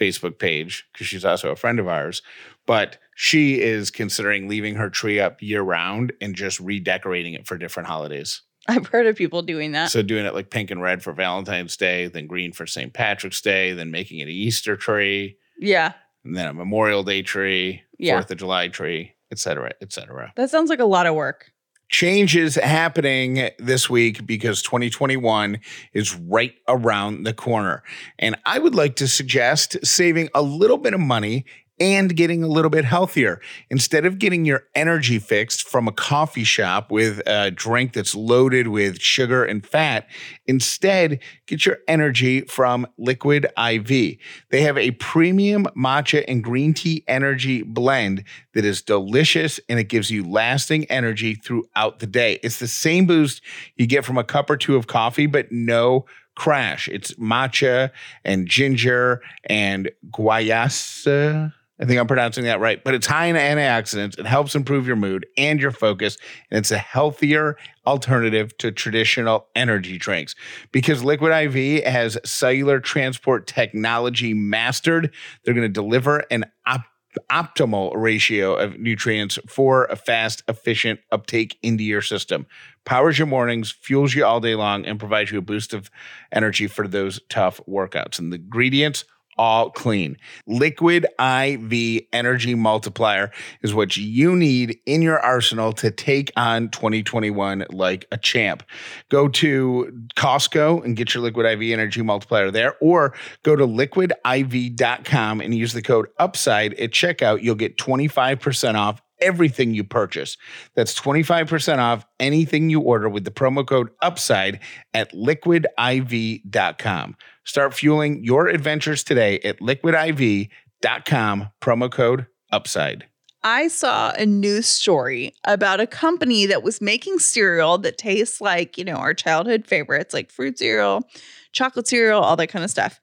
[0.00, 2.22] Facebook page because she's also a friend of ours.
[2.66, 7.56] But she is considering leaving her tree up year round and just redecorating it for
[7.58, 8.42] different holidays.
[8.68, 9.90] I've heard of people doing that.
[9.90, 12.92] So doing it like pink and red for Valentine's Day, then green for St.
[12.92, 15.94] Patrick's Day, then making it an Easter tree, yeah.
[16.24, 18.14] and then a Memorial Day tree, Yeah.
[18.14, 20.32] Fourth of July tree, et cetera, et cetera.
[20.36, 21.50] That sounds like a lot of work.
[21.88, 25.58] changes happening this week because 2021
[25.92, 27.82] is right around the corner.
[28.18, 31.44] And I would like to suggest saving a little bit of money
[31.82, 33.40] and getting a little bit healthier.
[33.68, 38.68] Instead of getting your energy fixed from a coffee shop with a drink that's loaded
[38.68, 40.06] with sugar and fat,
[40.46, 41.18] instead
[41.48, 44.16] get your energy from Liquid IV.
[44.50, 48.22] They have a premium matcha and green tea energy blend
[48.54, 52.38] that is delicious and it gives you lasting energy throughout the day.
[52.44, 53.42] It's the same boost
[53.74, 56.88] you get from a cup or two of coffee, but no crash.
[56.88, 57.90] It's matcha
[58.24, 61.52] and ginger and guayasa.
[61.82, 64.16] I think I'm pronouncing that right, but it's high in antioxidants.
[64.16, 66.16] It helps improve your mood and your focus,
[66.48, 70.36] and it's a healthier alternative to traditional energy drinks.
[70.70, 75.12] Because Liquid IV has cellular transport technology mastered,
[75.44, 76.84] they're going to deliver an op-
[77.32, 82.46] optimal ratio of nutrients for a fast, efficient uptake into your system.
[82.84, 85.90] Powers your mornings, fuels you all day long, and provides you a boost of
[86.30, 88.20] energy for those tough workouts.
[88.20, 89.04] And the ingredients,
[89.38, 90.16] all clean.
[90.46, 93.30] Liquid IV Energy Multiplier
[93.62, 98.62] is what you need in your arsenal to take on 2021 like a champ.
[99.08, 105.40] Go to Costco and get your Liquid IV Energy Multiplier there, or go to liquidiv.com
[105.40, 107.42] and use the code UPSIDE at checkout.
[107.42, 110.36] You'll get 25% off everything you purchase.
[110.74, 114.60] That's 25% off anything you order with the promo code UPSIDE
[114.92, 117.16] at liquidiv.com.
[117.44, 123.04] Start fueling your adventures today at liquidiv.com, promo code UPSIDE.
[123.44, 128.78] I saw a news story about a company that was making cereal that tastes like,
[128.78, 131.08] you know, our childhood favorites, like fruit cereal,
[131.50, 133.00] chocolate cereal, all that kind of stuff.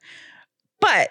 [0.80, 1.10] But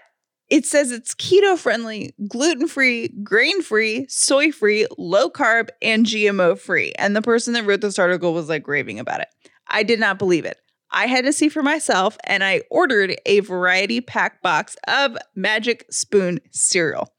[0.49, 6.57] it says it's keto friendly, gluten free, grain free, soy free, low carb, and GMO
[6.57, 6.91] free.
[6.97, 9.27] And the person that wrote this article was like raving about it.
[9.67, 10.57] I did not believe it.
[10.91, 15.85] I had to see for myself and I ordered a variety pack box of Magic
[15.91, 17.13] Spoon cereal.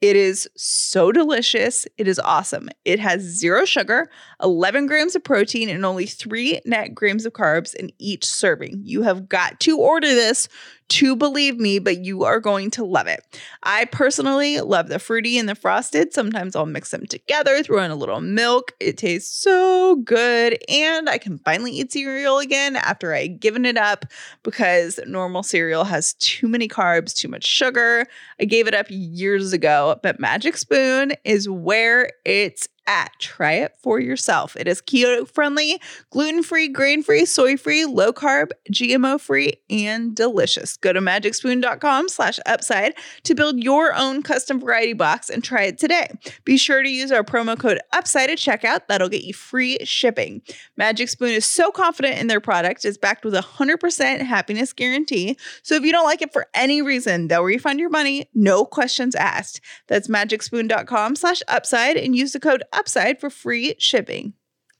[0.00, 1.86] It is so delicious.
[1.96, 2.68] It is awesome.
[2.84, 4.08] It has zero sugar,
[4.40, 8.80] 11 grams of protein, and only three net grams of carbs in each serving.
[8.84, 10.48] You have got to order this
[10.88, 13.24] to believe me, but you are going to love it.
[13.62, 16.12] I personally love the fruity and the frosted.
[16.12, 18.72] Sometimes I'll mix them together, throw in a little milk.
[18.80, 20.58] It tastes so good.
[20.68, 24.06] And I can finally eat cereal again after I given it up
[24.42, 28.06] because normal cereal has too many carbs, too much sugar.
[28.40, 33.76] I gave it up years ago, but Magic Spoon is where it's at try it
[33.78, 34.56] for yourself.
[34.56, 40.16] It is keto friendly, gluten free, grain free, soy free, low carb, GMO free, and
[40.16, 40.76] delicious.
[40.78, 45.78] Go to magicspoon.com slash upside to build your own custom variety box and try it
[45.78, 46.08] today.
[46.44, 48.80] Be sure to use our promo code upside at checkout.
[48.88, 50.40] That'll get you free shipping.
[50.76, 55.36] Magic Spoon is so confident in their product, it's backed with a 100% happiness guarantee.
[55.62, 59.14] So if you don't like it for any reason, they'll refund your money, no questions
[59.14, 59.60] asked.
[59.88, 62.77] That's magicspoon.com slash upside and use the code upside
[63.20, 64.34] for free shipping.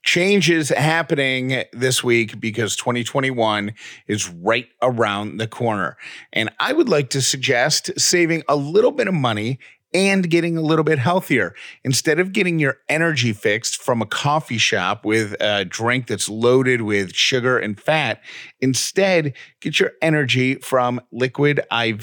[0.05, 3.75] Changes happening this week because 2021
[4.07, 5.97] is right around the corner.
[6.33, 9.59] And I would like to suggest saving a little bit of money
[9.95, 11.55] and getting a little bit healthier.
[11.83, 16.83] Instead of getting your energy fixed from a coffee shop with a drink that's loaded
[16.83, 18.21] with sugar and fat,
[18.61, 22.03] instead get your energy from Liquid IV.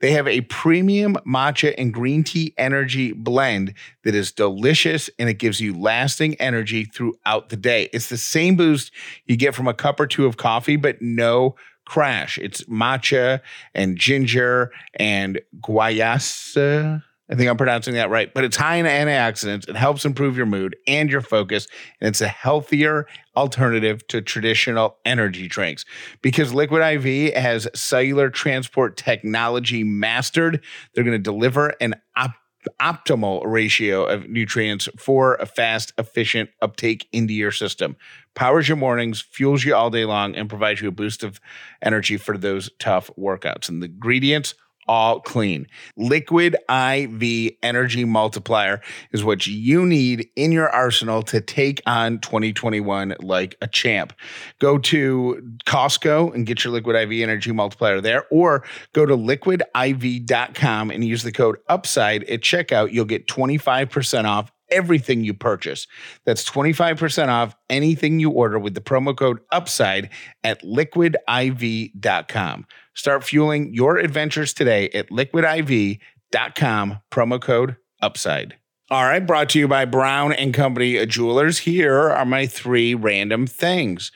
[0.00, 5.38] They have a premium matcha and green tea energy blend that is delicious and it
[5.38, 7.88] gives you lasting energy throughout the day.
[7.92, 8.92] It's the same boost
[9.24, 11.56] you get from a cup or two of coffee, but no
[11.86, 12.38] crash.
[12.38, 13.40] It's matcha
[13.74, 19.66] and ginger and guayasa I think I'm pronouncing that right, but it's high in antioxidants.
[19.66, 21.66] It helps improve your mood and your focus,
[22.00, 25.86] and it's a healthier alternative to traditional energy drinks.
[26.20, 32.34] Because Liquid IV has cellular transport technology mastered, they're going to deliver an op-
[32.80, 37.96] optimal ratio of nutrients for a fast, efficient uptake into your system.
[38.34, 41.40] Powers your mornings, fuels you all day long, and provides you a boost of
[41.80, 43.68] energy for those tough workouts.
[43.68, 44.54] And the ingredients
[44.86, 45.66] all clean.
[45.96, 48.80] Liquid IV Energy Multiplier
[49.12, 54.12] is what you need in your arsenal to take on 2021 like a champ.
[54.58, 60.90] Go to Costco and get your Liquid IV Energy Multiplier there, or go to liquidiv.com
[60.90, 62.92] and use the code UPSIDE at checkout.
[62.92, 65.86] You'll get 25% off everything you purchase.
[66.24, 70.08] That's 25% off anything you order with the promo code UPSIDE
[70.42, 72.66] at liquidiv.com.
[72.94, 78.52] Start fueling your adventures today at liquidiv.com, promo code UPSIDE.
[78.90, 81.58] All right, brought to you by Brown and Company Jewelers.
[81.58, 84.12] Here are my three random things.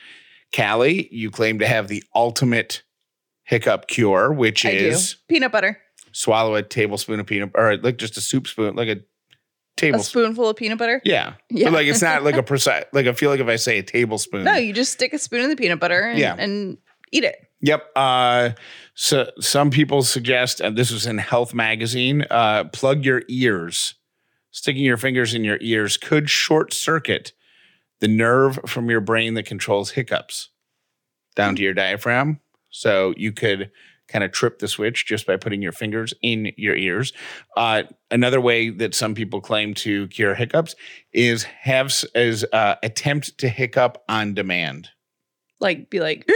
[0.55, 2.83] Callie, you claim to have the ultimate
[3.43, 5.17] hiccup cure, which I is do.
[5.27, 5.79] Peanut butter.
[6.11, 8.97] swallow a tablespoon of peanut or like just a soup spoon, like a
[9.83, 11.01] A spoonful of peanut butter.
[11.03, 11.33] Yeah.
[11.49, 11.65] Yeah.
[11.65, 13.83] But like it's not like a precise like I feel like if I say a
[13.83, 14.43] tablespoon.
[14.43, 16.35] No, you just stick a spoon in the peanut butter and, Yeah.
[16.37, 16.77] and
[17.11, 17.35] eat it.
[17.61, 17.89] Yep.
[17.95, 18.49] Uh,
[18.93, 23.95] so some people suggest, and this was in Health Magazine, uh, plug your ears.
[24.51, 27.33] Sticking your fingers in your ears could short circuit
[27.99, 30.49] the nerve from your brain that controls hiccups
[31.35, 32.39] down to your diaphragm.
[32.69, 33.71] So you could
[34.09, 37.13] kind of trip the switch just by putting your fingers in your ears.
[37.55, 40.75] Uh, another way that some people claim to cure hiccups
[41.13, 44.89] is have is uh, attempt to hiccup on demand
[45.59, 46.29] Like, be like,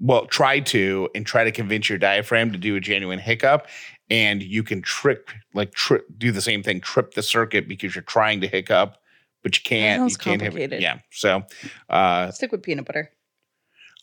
[0.00, 3.66] well, try to and try to convince your diaphragm to do a genuine hiccup,
[4.10, 8.02] and you can trick like tri- do the same thing, trip the circuit because you're
[8.02, 8.96] trying to hiccup,
[9.42, 10.00] but you can't.
[10.00, 10.82] sounds you can't have complicated.
[10.82, 10.98] Yeah.
[11.10, 11.42] So,
[11.88, 13.10] uh, stick with peanut butter.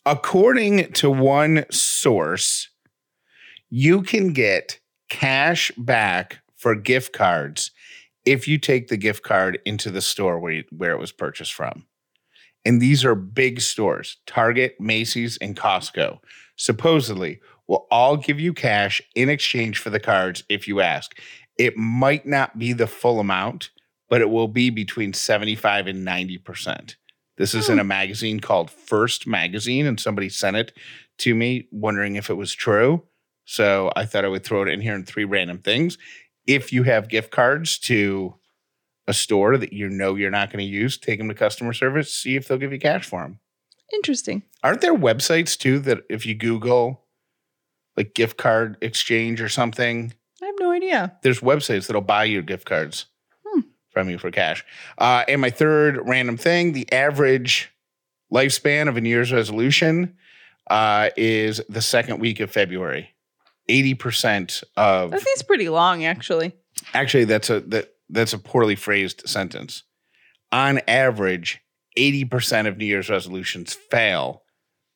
[0.06, 2.70] according to one source,
[3.78, 7.72] you can get cash back for gift cards
[8.24, 11.54] if you take the gift card into the store where you, where it was purchased
[11.54, 11.86] from.
[12.64, 16.20] And these are big stores, Target, Macy's, and Costco.
[16.56, 21.20] Supposedly, will all give you cash in exchange for the cards if you ask.
[21.60, 23.72] It might not be the full amount,
[24.08, 26.96] but it will be between 75 and 90%.
[27.38, 30.72] This is in a magazine called First Magazine, and somebody sent it
[31.18, 33.04] to me wondering if it was true.
[33.46, 35.98] So I thought I would throw it in here in three random things.
[36.48, 38.36] If you have gift cards to
[39.08, 42.12] a store that you know you're not going to use, take them to customer service,
[42.14, 43.40] see if they'll give you cash for them.
[43.94, 44.42] Interesting.
[44.64, 47.04] Aren't there websites too that if you Google
[47.96, 51.16] like gift card exchange or something, I have no idea.
[51.22, 53.06] there's websites that'll buy you gift cards
[53.46, 53.62] Hmm.
[53.92, 54.66] from you for cash.
[54.98, 57.72] Uh, and my third random thing the average
[58.34, 60.18] lifespan of a New Year's resolution
[60.70, 63.12] uh, is the second week of February.
[63.69, 66.54] 80% of That seems pretty long, actually.
[66.93, 69.84] actually that's a that that's a poorly phrased sentence.
[70.51, 71.62] On average,
[71.97, 74.43] 80% of New Year's resolutions fail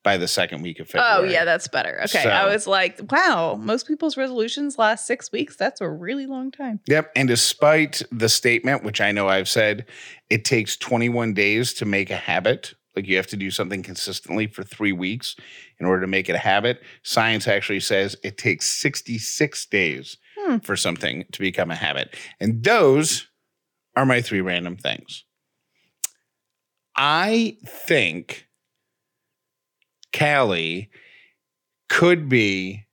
[0.02, 1.28] by the second week of February.
[1.28, 2.00] Oh, yeah, that's better.
[2.04, 2.22] Okay.
[2.22, 5.56] So- I was like, wow, most people's resolutions last six weeks.
[5.56, 6.80] That's a really long time.
[6.86, 7.10] Yep.
[7.16, 9.84] And despite the statement, which I know I've said,
[10.30, 12.74] it takes 21 days to make a habit.
[13.00, 15.34] Like you have to do something consistently for three weeks
[15.78, 16.82] in order to make it a habit.
[17.02, 20.58] Science actually says it takes 66 days Hmm.
[20.58, 22.14] for something to become a habit.
[22.38, 23.26] And those
[23.96, 25.24] are my three random things.
[26.94, 28.46] I think
[30.14, 30.90] Callie
[31.88, 32.84] could be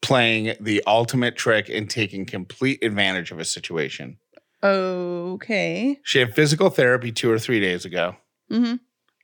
[0.00, 4.18] playing the ultimate trick and taking complete advantage of a situation.
[4.62, 5.98] Okay.
[6.04, 8.16] She had physical therapy two or three days ago,
[8.50, 8.74] Mm-hmm.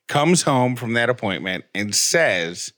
[0.08, 2.72] comes home from that appointment and says,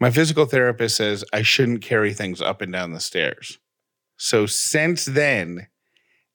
[0.00, 3.58] My physical therapist says I shouldn't carry things up and down the stairs.
[4.16, 5.68] So since then,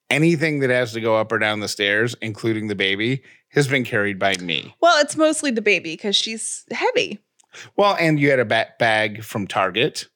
[0.10, 3.84] anything that has to go up or down the stairs, including the baby, has been
[3.84, 4.76] carried by me.
[4.82, 7.20] Well, it's mostly the baby because she's heavy.
[7.76, 10.08] Well, and you had a ba- bag from Target.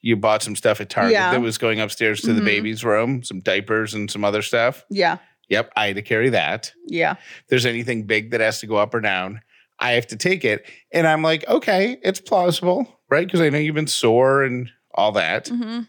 [0.00, 1.30] You bought some stuff at Target Yeah.
[1.32, 2.44] that was going upstairs to the Mhm.
[2.46, 4.84] baby's room, some diapers and some other stuff.
[4.90, 5.18] Yeah.
[5.48, 6.72] Yep, I had to carry that.
[6.86, 7.12] Yeah.
[7.12, 9.40] If there's anything big that has to go up or down,
[9.78, 10.66] I have to take it.
[10.92, 13.26] And I'm like, okay, it's plausible, right?
[13.26, 15.46] Because I know you've been sore and all that.
[15.46, 15.80] Mm-hmm.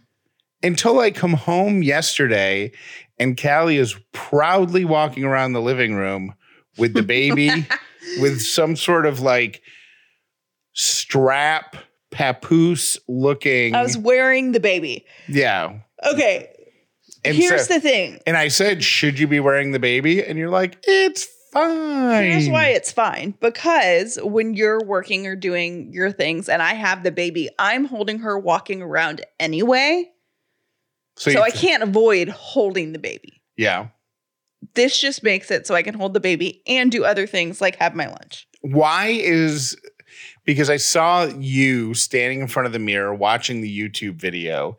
[0.64, 2.72] Until I come home yesterday
[3.20, 6.34] and Callie is proudly walking around the living room
[6.78, 7.50] with the baby
[8.20, 9.62] with some sort of like
[10.74, 11.78] strap
[12.12, 13.76] papoose looking.
[13.76, 15.06] I was wearing the baby.
[15.28, 15.80] yeah.
[16.06, 16.55] Okay.
[17.26, 18.20] And Here's so- the thing.
[18.28, 20.24] and I said, should you be wearing the baby?
[20.24, 22.24] And you're like, it's fine.
[22.24, 27.04] Here's why it's fine because when you're working or doing your things and I have
[27.04, 30.12] the baby, I'm holding her walking around anyway.
[31.18, 33.42] So, you- I can't avoid holding the baby.
[33.58, 33.88] Yeah.
[34.74, 37.76] This just makes it so I can hold the baby and do other things like
[37.78, 38.48] have my lunch.
[38.62, 39.78] Why is
[40.44, 44.78] because I saw you standing in front of the mirror watching the YouTube video,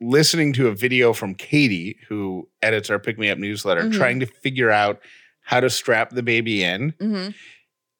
[0.00, 3.92] listening to a video from Katie, who edits our Pick Me Up newsletter, Mhm.
[3.94, 5.00] trying to figure out
[5.42, 6.92] how to strap the baby in.
[6.92, 7.30] Mm-hmm.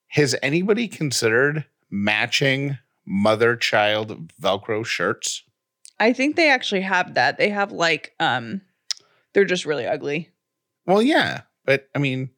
[0.08, 5.42] Has anybody considered matching mother child Velcro shirts?
[6.00, 7.38] I think they actually have that.
[7.38, 8.62] They have like, um,
[9.32, 10.30] they're just really ugly.
[10.86, 12.30] Well, yeah, but I mean,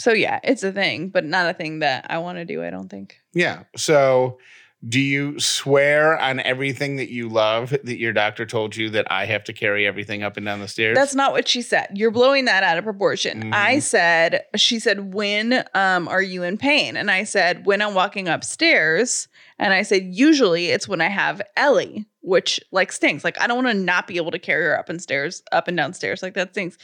[0.00, 2.62] So yeah, it's a thing, but not a thing that I want to do.
[2.62, 3.20] I don't think.
[3.34, 3.64] yeah.
[3.76, 4.38] So,
[4.86, 9.24] do you swear on everything that you love that your doctor told you that I
[9.24, 10.94] have to carry everything up and down the stairs?
[10.94, 11.88] That's not what she said.
[11.94, 13.42] You're blowing that out of proportion.
[13.42, 13.54] Mhm.
[13.54, 16.96] I said, she said, when um, are you in pain?
[16.96, 19.26] And I said, when I'm walking upstairs.
[19.58, 23.24] And I said, usually it's when I have Ellie, which like stinks.
[23.24, 25.66] Like I don't want to not be able to carry her up and stairs, up
[25.66, 26.22] and downstairs.
[26.22, 26.78] Like that stinks.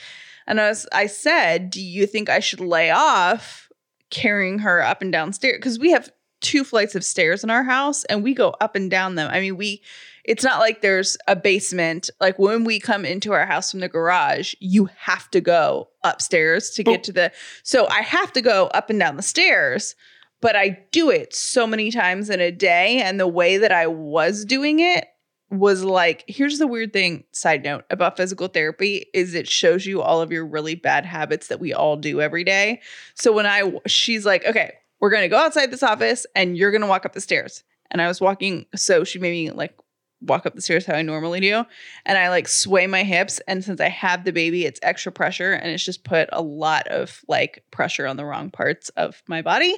[0.49, 3.69] And I was, I said, do you think I should lay off
[4.11, 5.59] carrying her up and downstairs?
[5.59, 6.11] Because we have
[6.45, 9.29] two flights of stairs in our house and we go up and down them.
[9.33, 9.83] I mean, we
[10.25, 12.09] it's not like there's a basement.
[12.21, 16.71] Like when we come into our house from the garage, you have to go upstairs
[16.71, 17.33] to get to the.
[17.63, 19.95] So I have to go up and down the stairs,
[20.41, 23.03] but I do it so many times in a day.
[23.03, 25.07] And the way that I was doing it
[25.51, 30.01] was like, here's the weird thing, side note about physical therapy is it shows you
[30.01, 32.81] all of your really bad habits that we all do every day.
[33.15, 34.73] So when I, she's like, okay,
[35.05, 37.63] we're going to go outside this office and you're going to walk up the stairs.
[37.91, 39.79] And I was walking, so she made me like
[40.23, 41.63] walk up the stairs how I normally do.
[42.07, 43.39] And I like sway my hips.
[43.47, 46.89] And since I have the baby, it's extra pressure and it's just put a lot
[46.89, 49.77] of like pressure on the wrong parts of my body.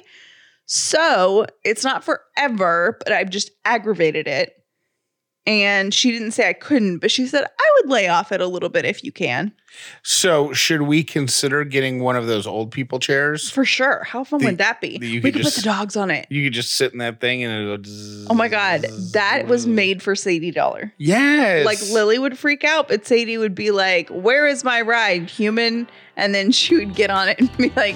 [0.65, 4.56] So it's not forever, but I've just aggravated it.
[5.47, 8.47] And she didn't say I couldn't, but she said, I would lay off it a
[8.47, 9.53] little bit if you can.
[10.03, 13.49] So, should we consider getting one of those old people chairs?
[13.49, 14.03] For sure.
[14.03, 14.97] How fun The- would that be?
[14.97, 16.27] the- you we could could just- put the dogs on it.
[16.29, 18.27] You could just sit in that thing and it'll go.
[18.29, 18.85] Oh my God.
[19.13, 20.91] That was made for Sadie Dauler.
[20.97, 21.65] Yes.
[21.65, 25.87] Like Lily would freak out, but Sadie would be like, Where is my ride, human?
[26.17, 27.95] And then she would get on it and be like,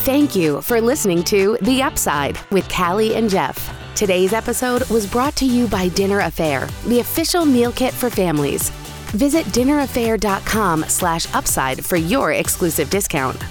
[0.00, 3.72] Thank you for listening to The Upside with Callie and Jeff.
[3.96, 8.68] Today's episode was brought to you by Dinner A'Fare, the official meal kit for families.
[9.14, 13.42] Visit dinnerafare.com slash upside for your exclusive discount.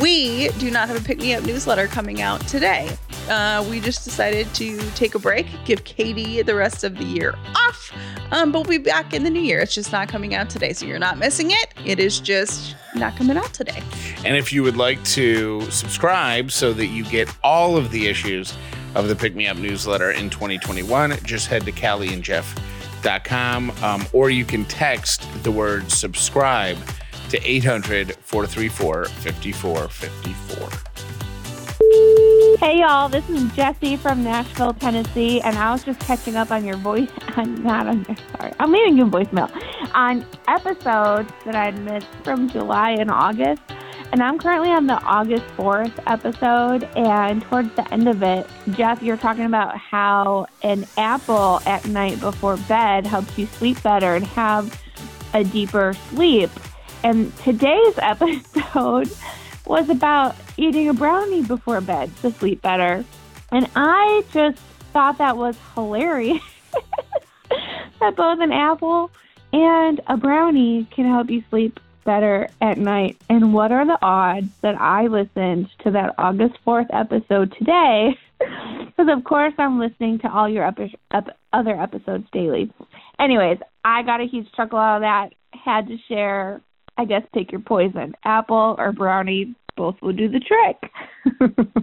[0.00, 2.88] We do not have a pick me up newsletter coming out today.
[3.28, 7.34] Uh, we just decided to take a break, give Katie the rest of the year
[7.54, 7.92] off,
[8.30, 9.60] um, but we'll be back in the new year.
[9.60, 11.74] It's just not coming out today, so you're not missing it.
[11.84, 13.82] It is just not coming out today.
[14.24, 18.54] And if you would like to subscribe so that you get all of the issues
[18.94, 24.44] of the Pick Me Up newsletter in 2021, just head to CallieandJeff.com um, or you
[24.44, 26.78] can text the word subscribe
[27.30, 30.92] to 800 434 5454.
[32.58, 36.64] Hey y'all, this is Jesse from Nashville, Tennessee, and I was just catching up on
[36.64, 37.10] your voice.
[37.28, 38.52] I'm not on your sorry.
[38.60, 39.50] I'm leaving you a voicemail
[39.94, 43.62] on episodes that I'd missed from July and August.
[44.12, 46.84] And I'm currently on the August 4th episode.
[46.94, 52.20] And towards the end of it, Jeff, you're talking about how an apple at night
[52.20, 54.78] before bed helps you sleep better and have
[55.32, 56.50] a deeper sleep.
[57.02, 59.10] And today's episode
[59.64, 63.06] was about eating a brownie before bed to sleep better.
[63.50, 64.58] And I just
[64.92, 66.42] thought that was hilarious
[68.00, 69.10] that both an apple
[69.54, 73.16] and a brownie can help you sleep better at night.
[73.28, 78.18] And what are the odds that I listened to that August 4th episode today?
[78.86, 82.72] Because, of course, I'm listening to all your epi- ep- other episodes daily.
[83.20, 85.28] Anyways, I got a huge chuckle out of that.
[85.52, 86.60] Had to share.
[86.98, 89.54] I guess pick your poison apple or brownie.
[89.76, 90.90] Both will do the trick.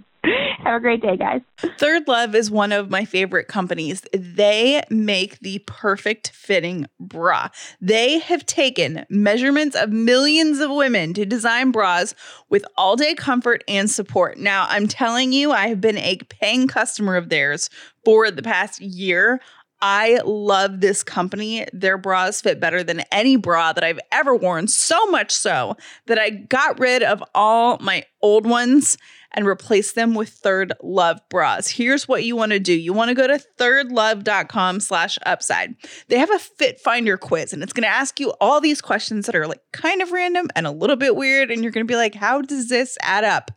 [0.63, 1.41] Have a great day, guys.
[1.77, 4.01] Third Love is one of my favorite companies.
[4.13, 7.49] They make the perfect fitting bra.
[7.81, 12.13] They have taken measurements of millions of women to design bras
[12.49, 14.37] with all day comfort and support.
[14.37, 17.69] Now, I'm telling you, I have been a paying customer of theirs
[18.03, 19.39] for the past year.
[19.81, 21.65] I love this company.
[21.71, 25.77] Their bras fit better than any bra that I've ever worn, so much so
[26.07, 28.97] that I got rid of all my old ones
[29.33, 31.67] and replace them with Third Love bras.
[31.67, 32.73] Here's what you want to do.
[32.73, 35.75] You want to go to thirdlove.com slash upside.
[36.07, 39.25] They have a fit finder quiz and it's going to ask you all these questions
[39.25, 41.51] that are like kind of random and a little bit weird.
[41.51, 43.51] And you're going to be like, how does this add up?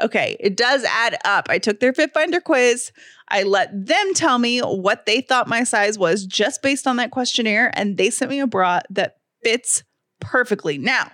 [0.00, 1.46] Okay, it does add up.
[1.48, 2.90] I took their Fit Finder quiz.
[3.28, 7.12] I let them tell me what they thought my size was just based on that
[7.12, 9.84] questionnaire, and they sent me a bra that fits
[10.20, 10.78] perfectly.
[10.78, 11.12] Now,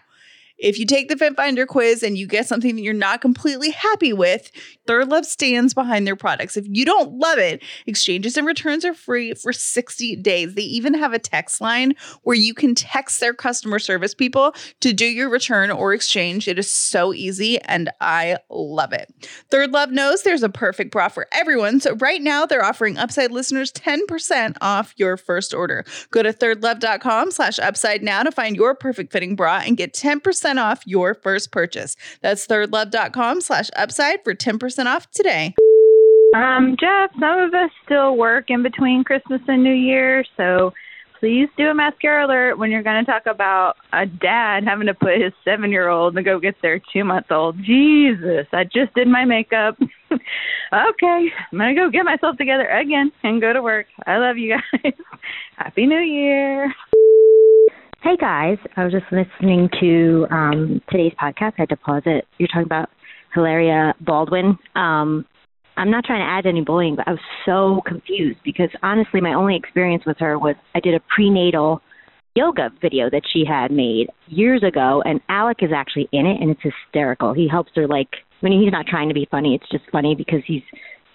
[0.61, 3.71] if you take the Fit Finder quiz and you get something that you're not completely
[3.71, 4.51] happy with,
[4.91, 6.57] Third Love stands behind their products.
[6.57, 10.55] If you don't love it, exchanges and returns are free for 60 days.
[10.55, 14.93] They even have a text line where you can text their customer service people to
[14.93, 16.49] do your return or exchange.
[16.49, 19.15] It is so easy and I love it.
[19.49, 21.79] Third Love knows there's a perfect bra for everyone.
[21.79, 25.85] So right now they're offering Upside listeners 10% off your first order.
[26.11, 30.61] Go to thirdlove.com slash upside now to find your perfect fitting bra and get 10%
[30.61, 31.95] off your first purchase.
[32.23, 35.55] That's thirdlove.com slash upside for 10% off today.
[36.35, 40.73] Um, Jeff, some of us still work in between Christmas and New Year, so
[41.19, 44.95] please do a mascara alert when you're going to talk about a dad having to
[44.95, 47.57] put his seven year old to go get their two month old.
[47.63, 49.77] Jesus, I just did my makeup.
[50.13, 50.21] okay,
[50.73, 53.87] I'm going to go get myself together again and go to work.
[54.07, 54.93] I love you guys.
[55.57, 56.73] Happy New Year.
[58.03, 61.53] Hey guys, I was just listening to um, today's podcast.
[61.59, 62.27] I had to pause it.
[62.39, 62.89] You're talking about
[63.35, 64.59] Hilaria Baldwin.
[64.75, 65.25] Um,
[65.77, 69.35] I'm not trying to add any bullying, but I was so confused because honestly, my
[69.35, 71.81] only experience with her was I did a prenatal
[72.35, 76.51] yoga video that she had made years ago, and Alec is actually in it, and
[76.51, 77.33] it's hysterical.
[77.33, 78.09] He helps her like
[78.43, 79.55] I mean, he's not trying to be funny.
[79.55, 80.63] It's just funny because he's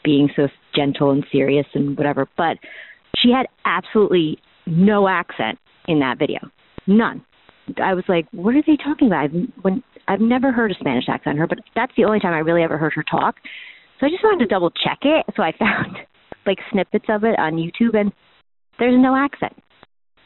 [0.03, 2.27] being so gentle and serious and whatever.
[2.37, 2.57] But
[3.17, 4.37] she had absolutely
[4.67, 5.57] no accent
[5.87, 6.39] in that video
[6.87, 7.23] None.
[7.81, 9.29] I was like, what are they talking about?
[9.61, 12.63] When, I've never heard a Spanish accent her, but that's the only time I really
[12.63, 13.35] ever heard her talk.
[13.99, 15.25] So I just wanted to double check it.
[15.35, 15.97] So I found
[16.45, 18.11] like snippets of it on YouTube, and
[18.79, 19.53] there's no accent.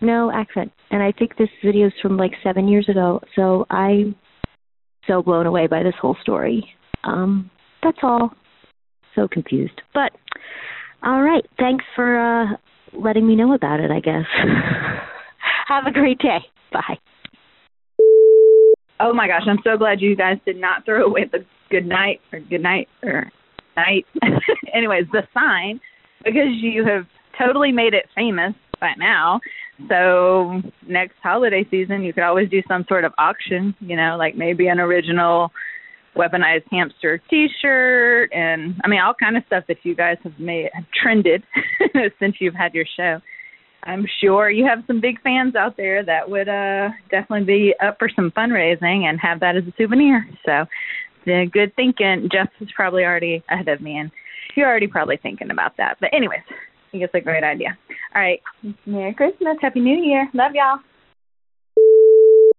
[0.02, 0.72] No accent.
[0.92, 3.22] And I think this video is from like seven years ago.
[3.36, 4.16] So I'm
[5.08, 6.66] so blown away by this whole story.
[7.04, 7.50] Um,
[7.84, 8.32] that's all.
[9.16, 9.82] So confused.
[9.94, 10.12] But
[11.04, 11.46] all right.
[11.58, 12.46] Thanks for uh,
[12.94, 14.26] letting me know about it, I guess.
[15.68, 16.40] Have a great day.
[16.72, 16.98] Bye.
[19.00, 22.20] Oh my gosh, I'm so glad you guys did not throw away the good night
[22.34, 23.32] or good night or
[23.78, 24.06] night.
[24.74, 25.80] Anyways, the sign
[26.24, 27.06] because you have
[27.38, 29.39] totally made it famous by now.
[29.88, 34.36] So next holiday season, you could always do some sort of auction, you know, like
[34.36, 35.52] maybe an original
[36.18, 40.70] weaponized hamster T-shirt, and I mean all kind of stuff that you guys have made
[40.74, 41.43] have trended
[42.20, 43.20] since you've had your show.
[43.84, 47.98] I'm sure you have some big fans out there that would uh, definitely be up
[47.98, 50.28] for some fundraising and have that as a souvenir.
[50.46, 50.66] So,
[51.26, 52.30] the good thinking.
[52.32, 54.12] Jeff is probably already ahead of me, and
[54.56, 55.98] you're already probably thinking about that.
[56.00, 57.78] But anyways, I think it's a great idea.
[58.16, 58.42] All right,
[58.86, 60.80] Merry Christmas, Happy New Year, love y'all.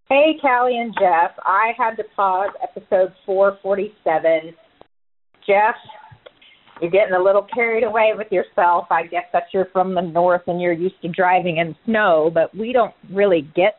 [0.08, 1.30] Hey, Callie and Jeff.
[1.44, 4.54] I had to pause episode 447.
[5.46, 5.76] Jeff,
[6.80, 8.86] you're getting a little carried away with yourself.
[8.90, 12.54] I guess that you're from the north and you're used to driving in snow, but
[12.56, 13.74] we don't really get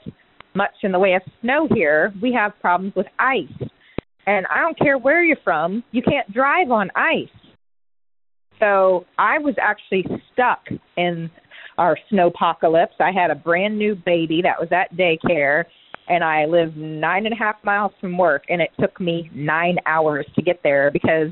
[0.53, 2.13] much in the way of snow here.
[2.21, 3.69] We have problems with ice.
[4.27, 7.27] And I don't care where you're from, you can't drive on ice.
[8.59, 10.59] So I was actually stuck
[10.95, 11.31] in
[11.79, 12.99] our snowpocalypse.
[12.99, 15.63] I had a brand new baby that was at daycare,
[16.07, 19.77] and I live nine and a half miles from work, and it took me nine
[19.87, 21.29] hours to get there because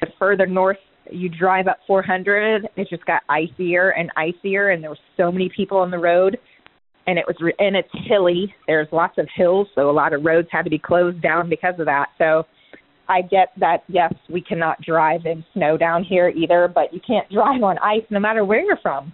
[0.00, 0.78] the further north
[1.10, 5.50] you drive up 400, it just got icier and icier, and there were so many
[5.54, 6.38] people on the road.
[7.06, 8.54] and it was re- and it's hilly.
[8.68, 11.74] There's lots of hills, so a lot of roads had to be closed down because
[11.80, 12.06] of that.
[12.16, 12.44] So
[13.08, 17.28] I get that yes, we cannot drive in snow down here either, but you can't
[17.38, 19.12] drive on ice no matter where you're from.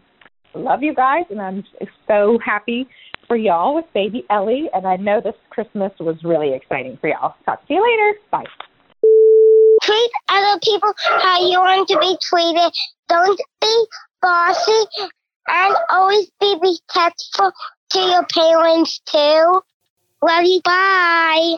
[0.54, 1.64] Love you guys, and I'm
[2.06, 2.86] so happy
[3.26, 7.34] for y'all with baby Ellie, and I know this Christmas was really exciting for y'all.
[7.44, 8.18] Talk to you later.
[8.30, 8.67] Bye.
[9.88, 12.72] Treat other people how you want to be treated.
[13.08, 13.86] Don't be
[14.20, 14.84] bossy
[15.48, 17.52] and always be respectful
[17.92, 19.62] to your parents too.
[20.20, 20.60] Love you.
[20.62, 21.56] Bye.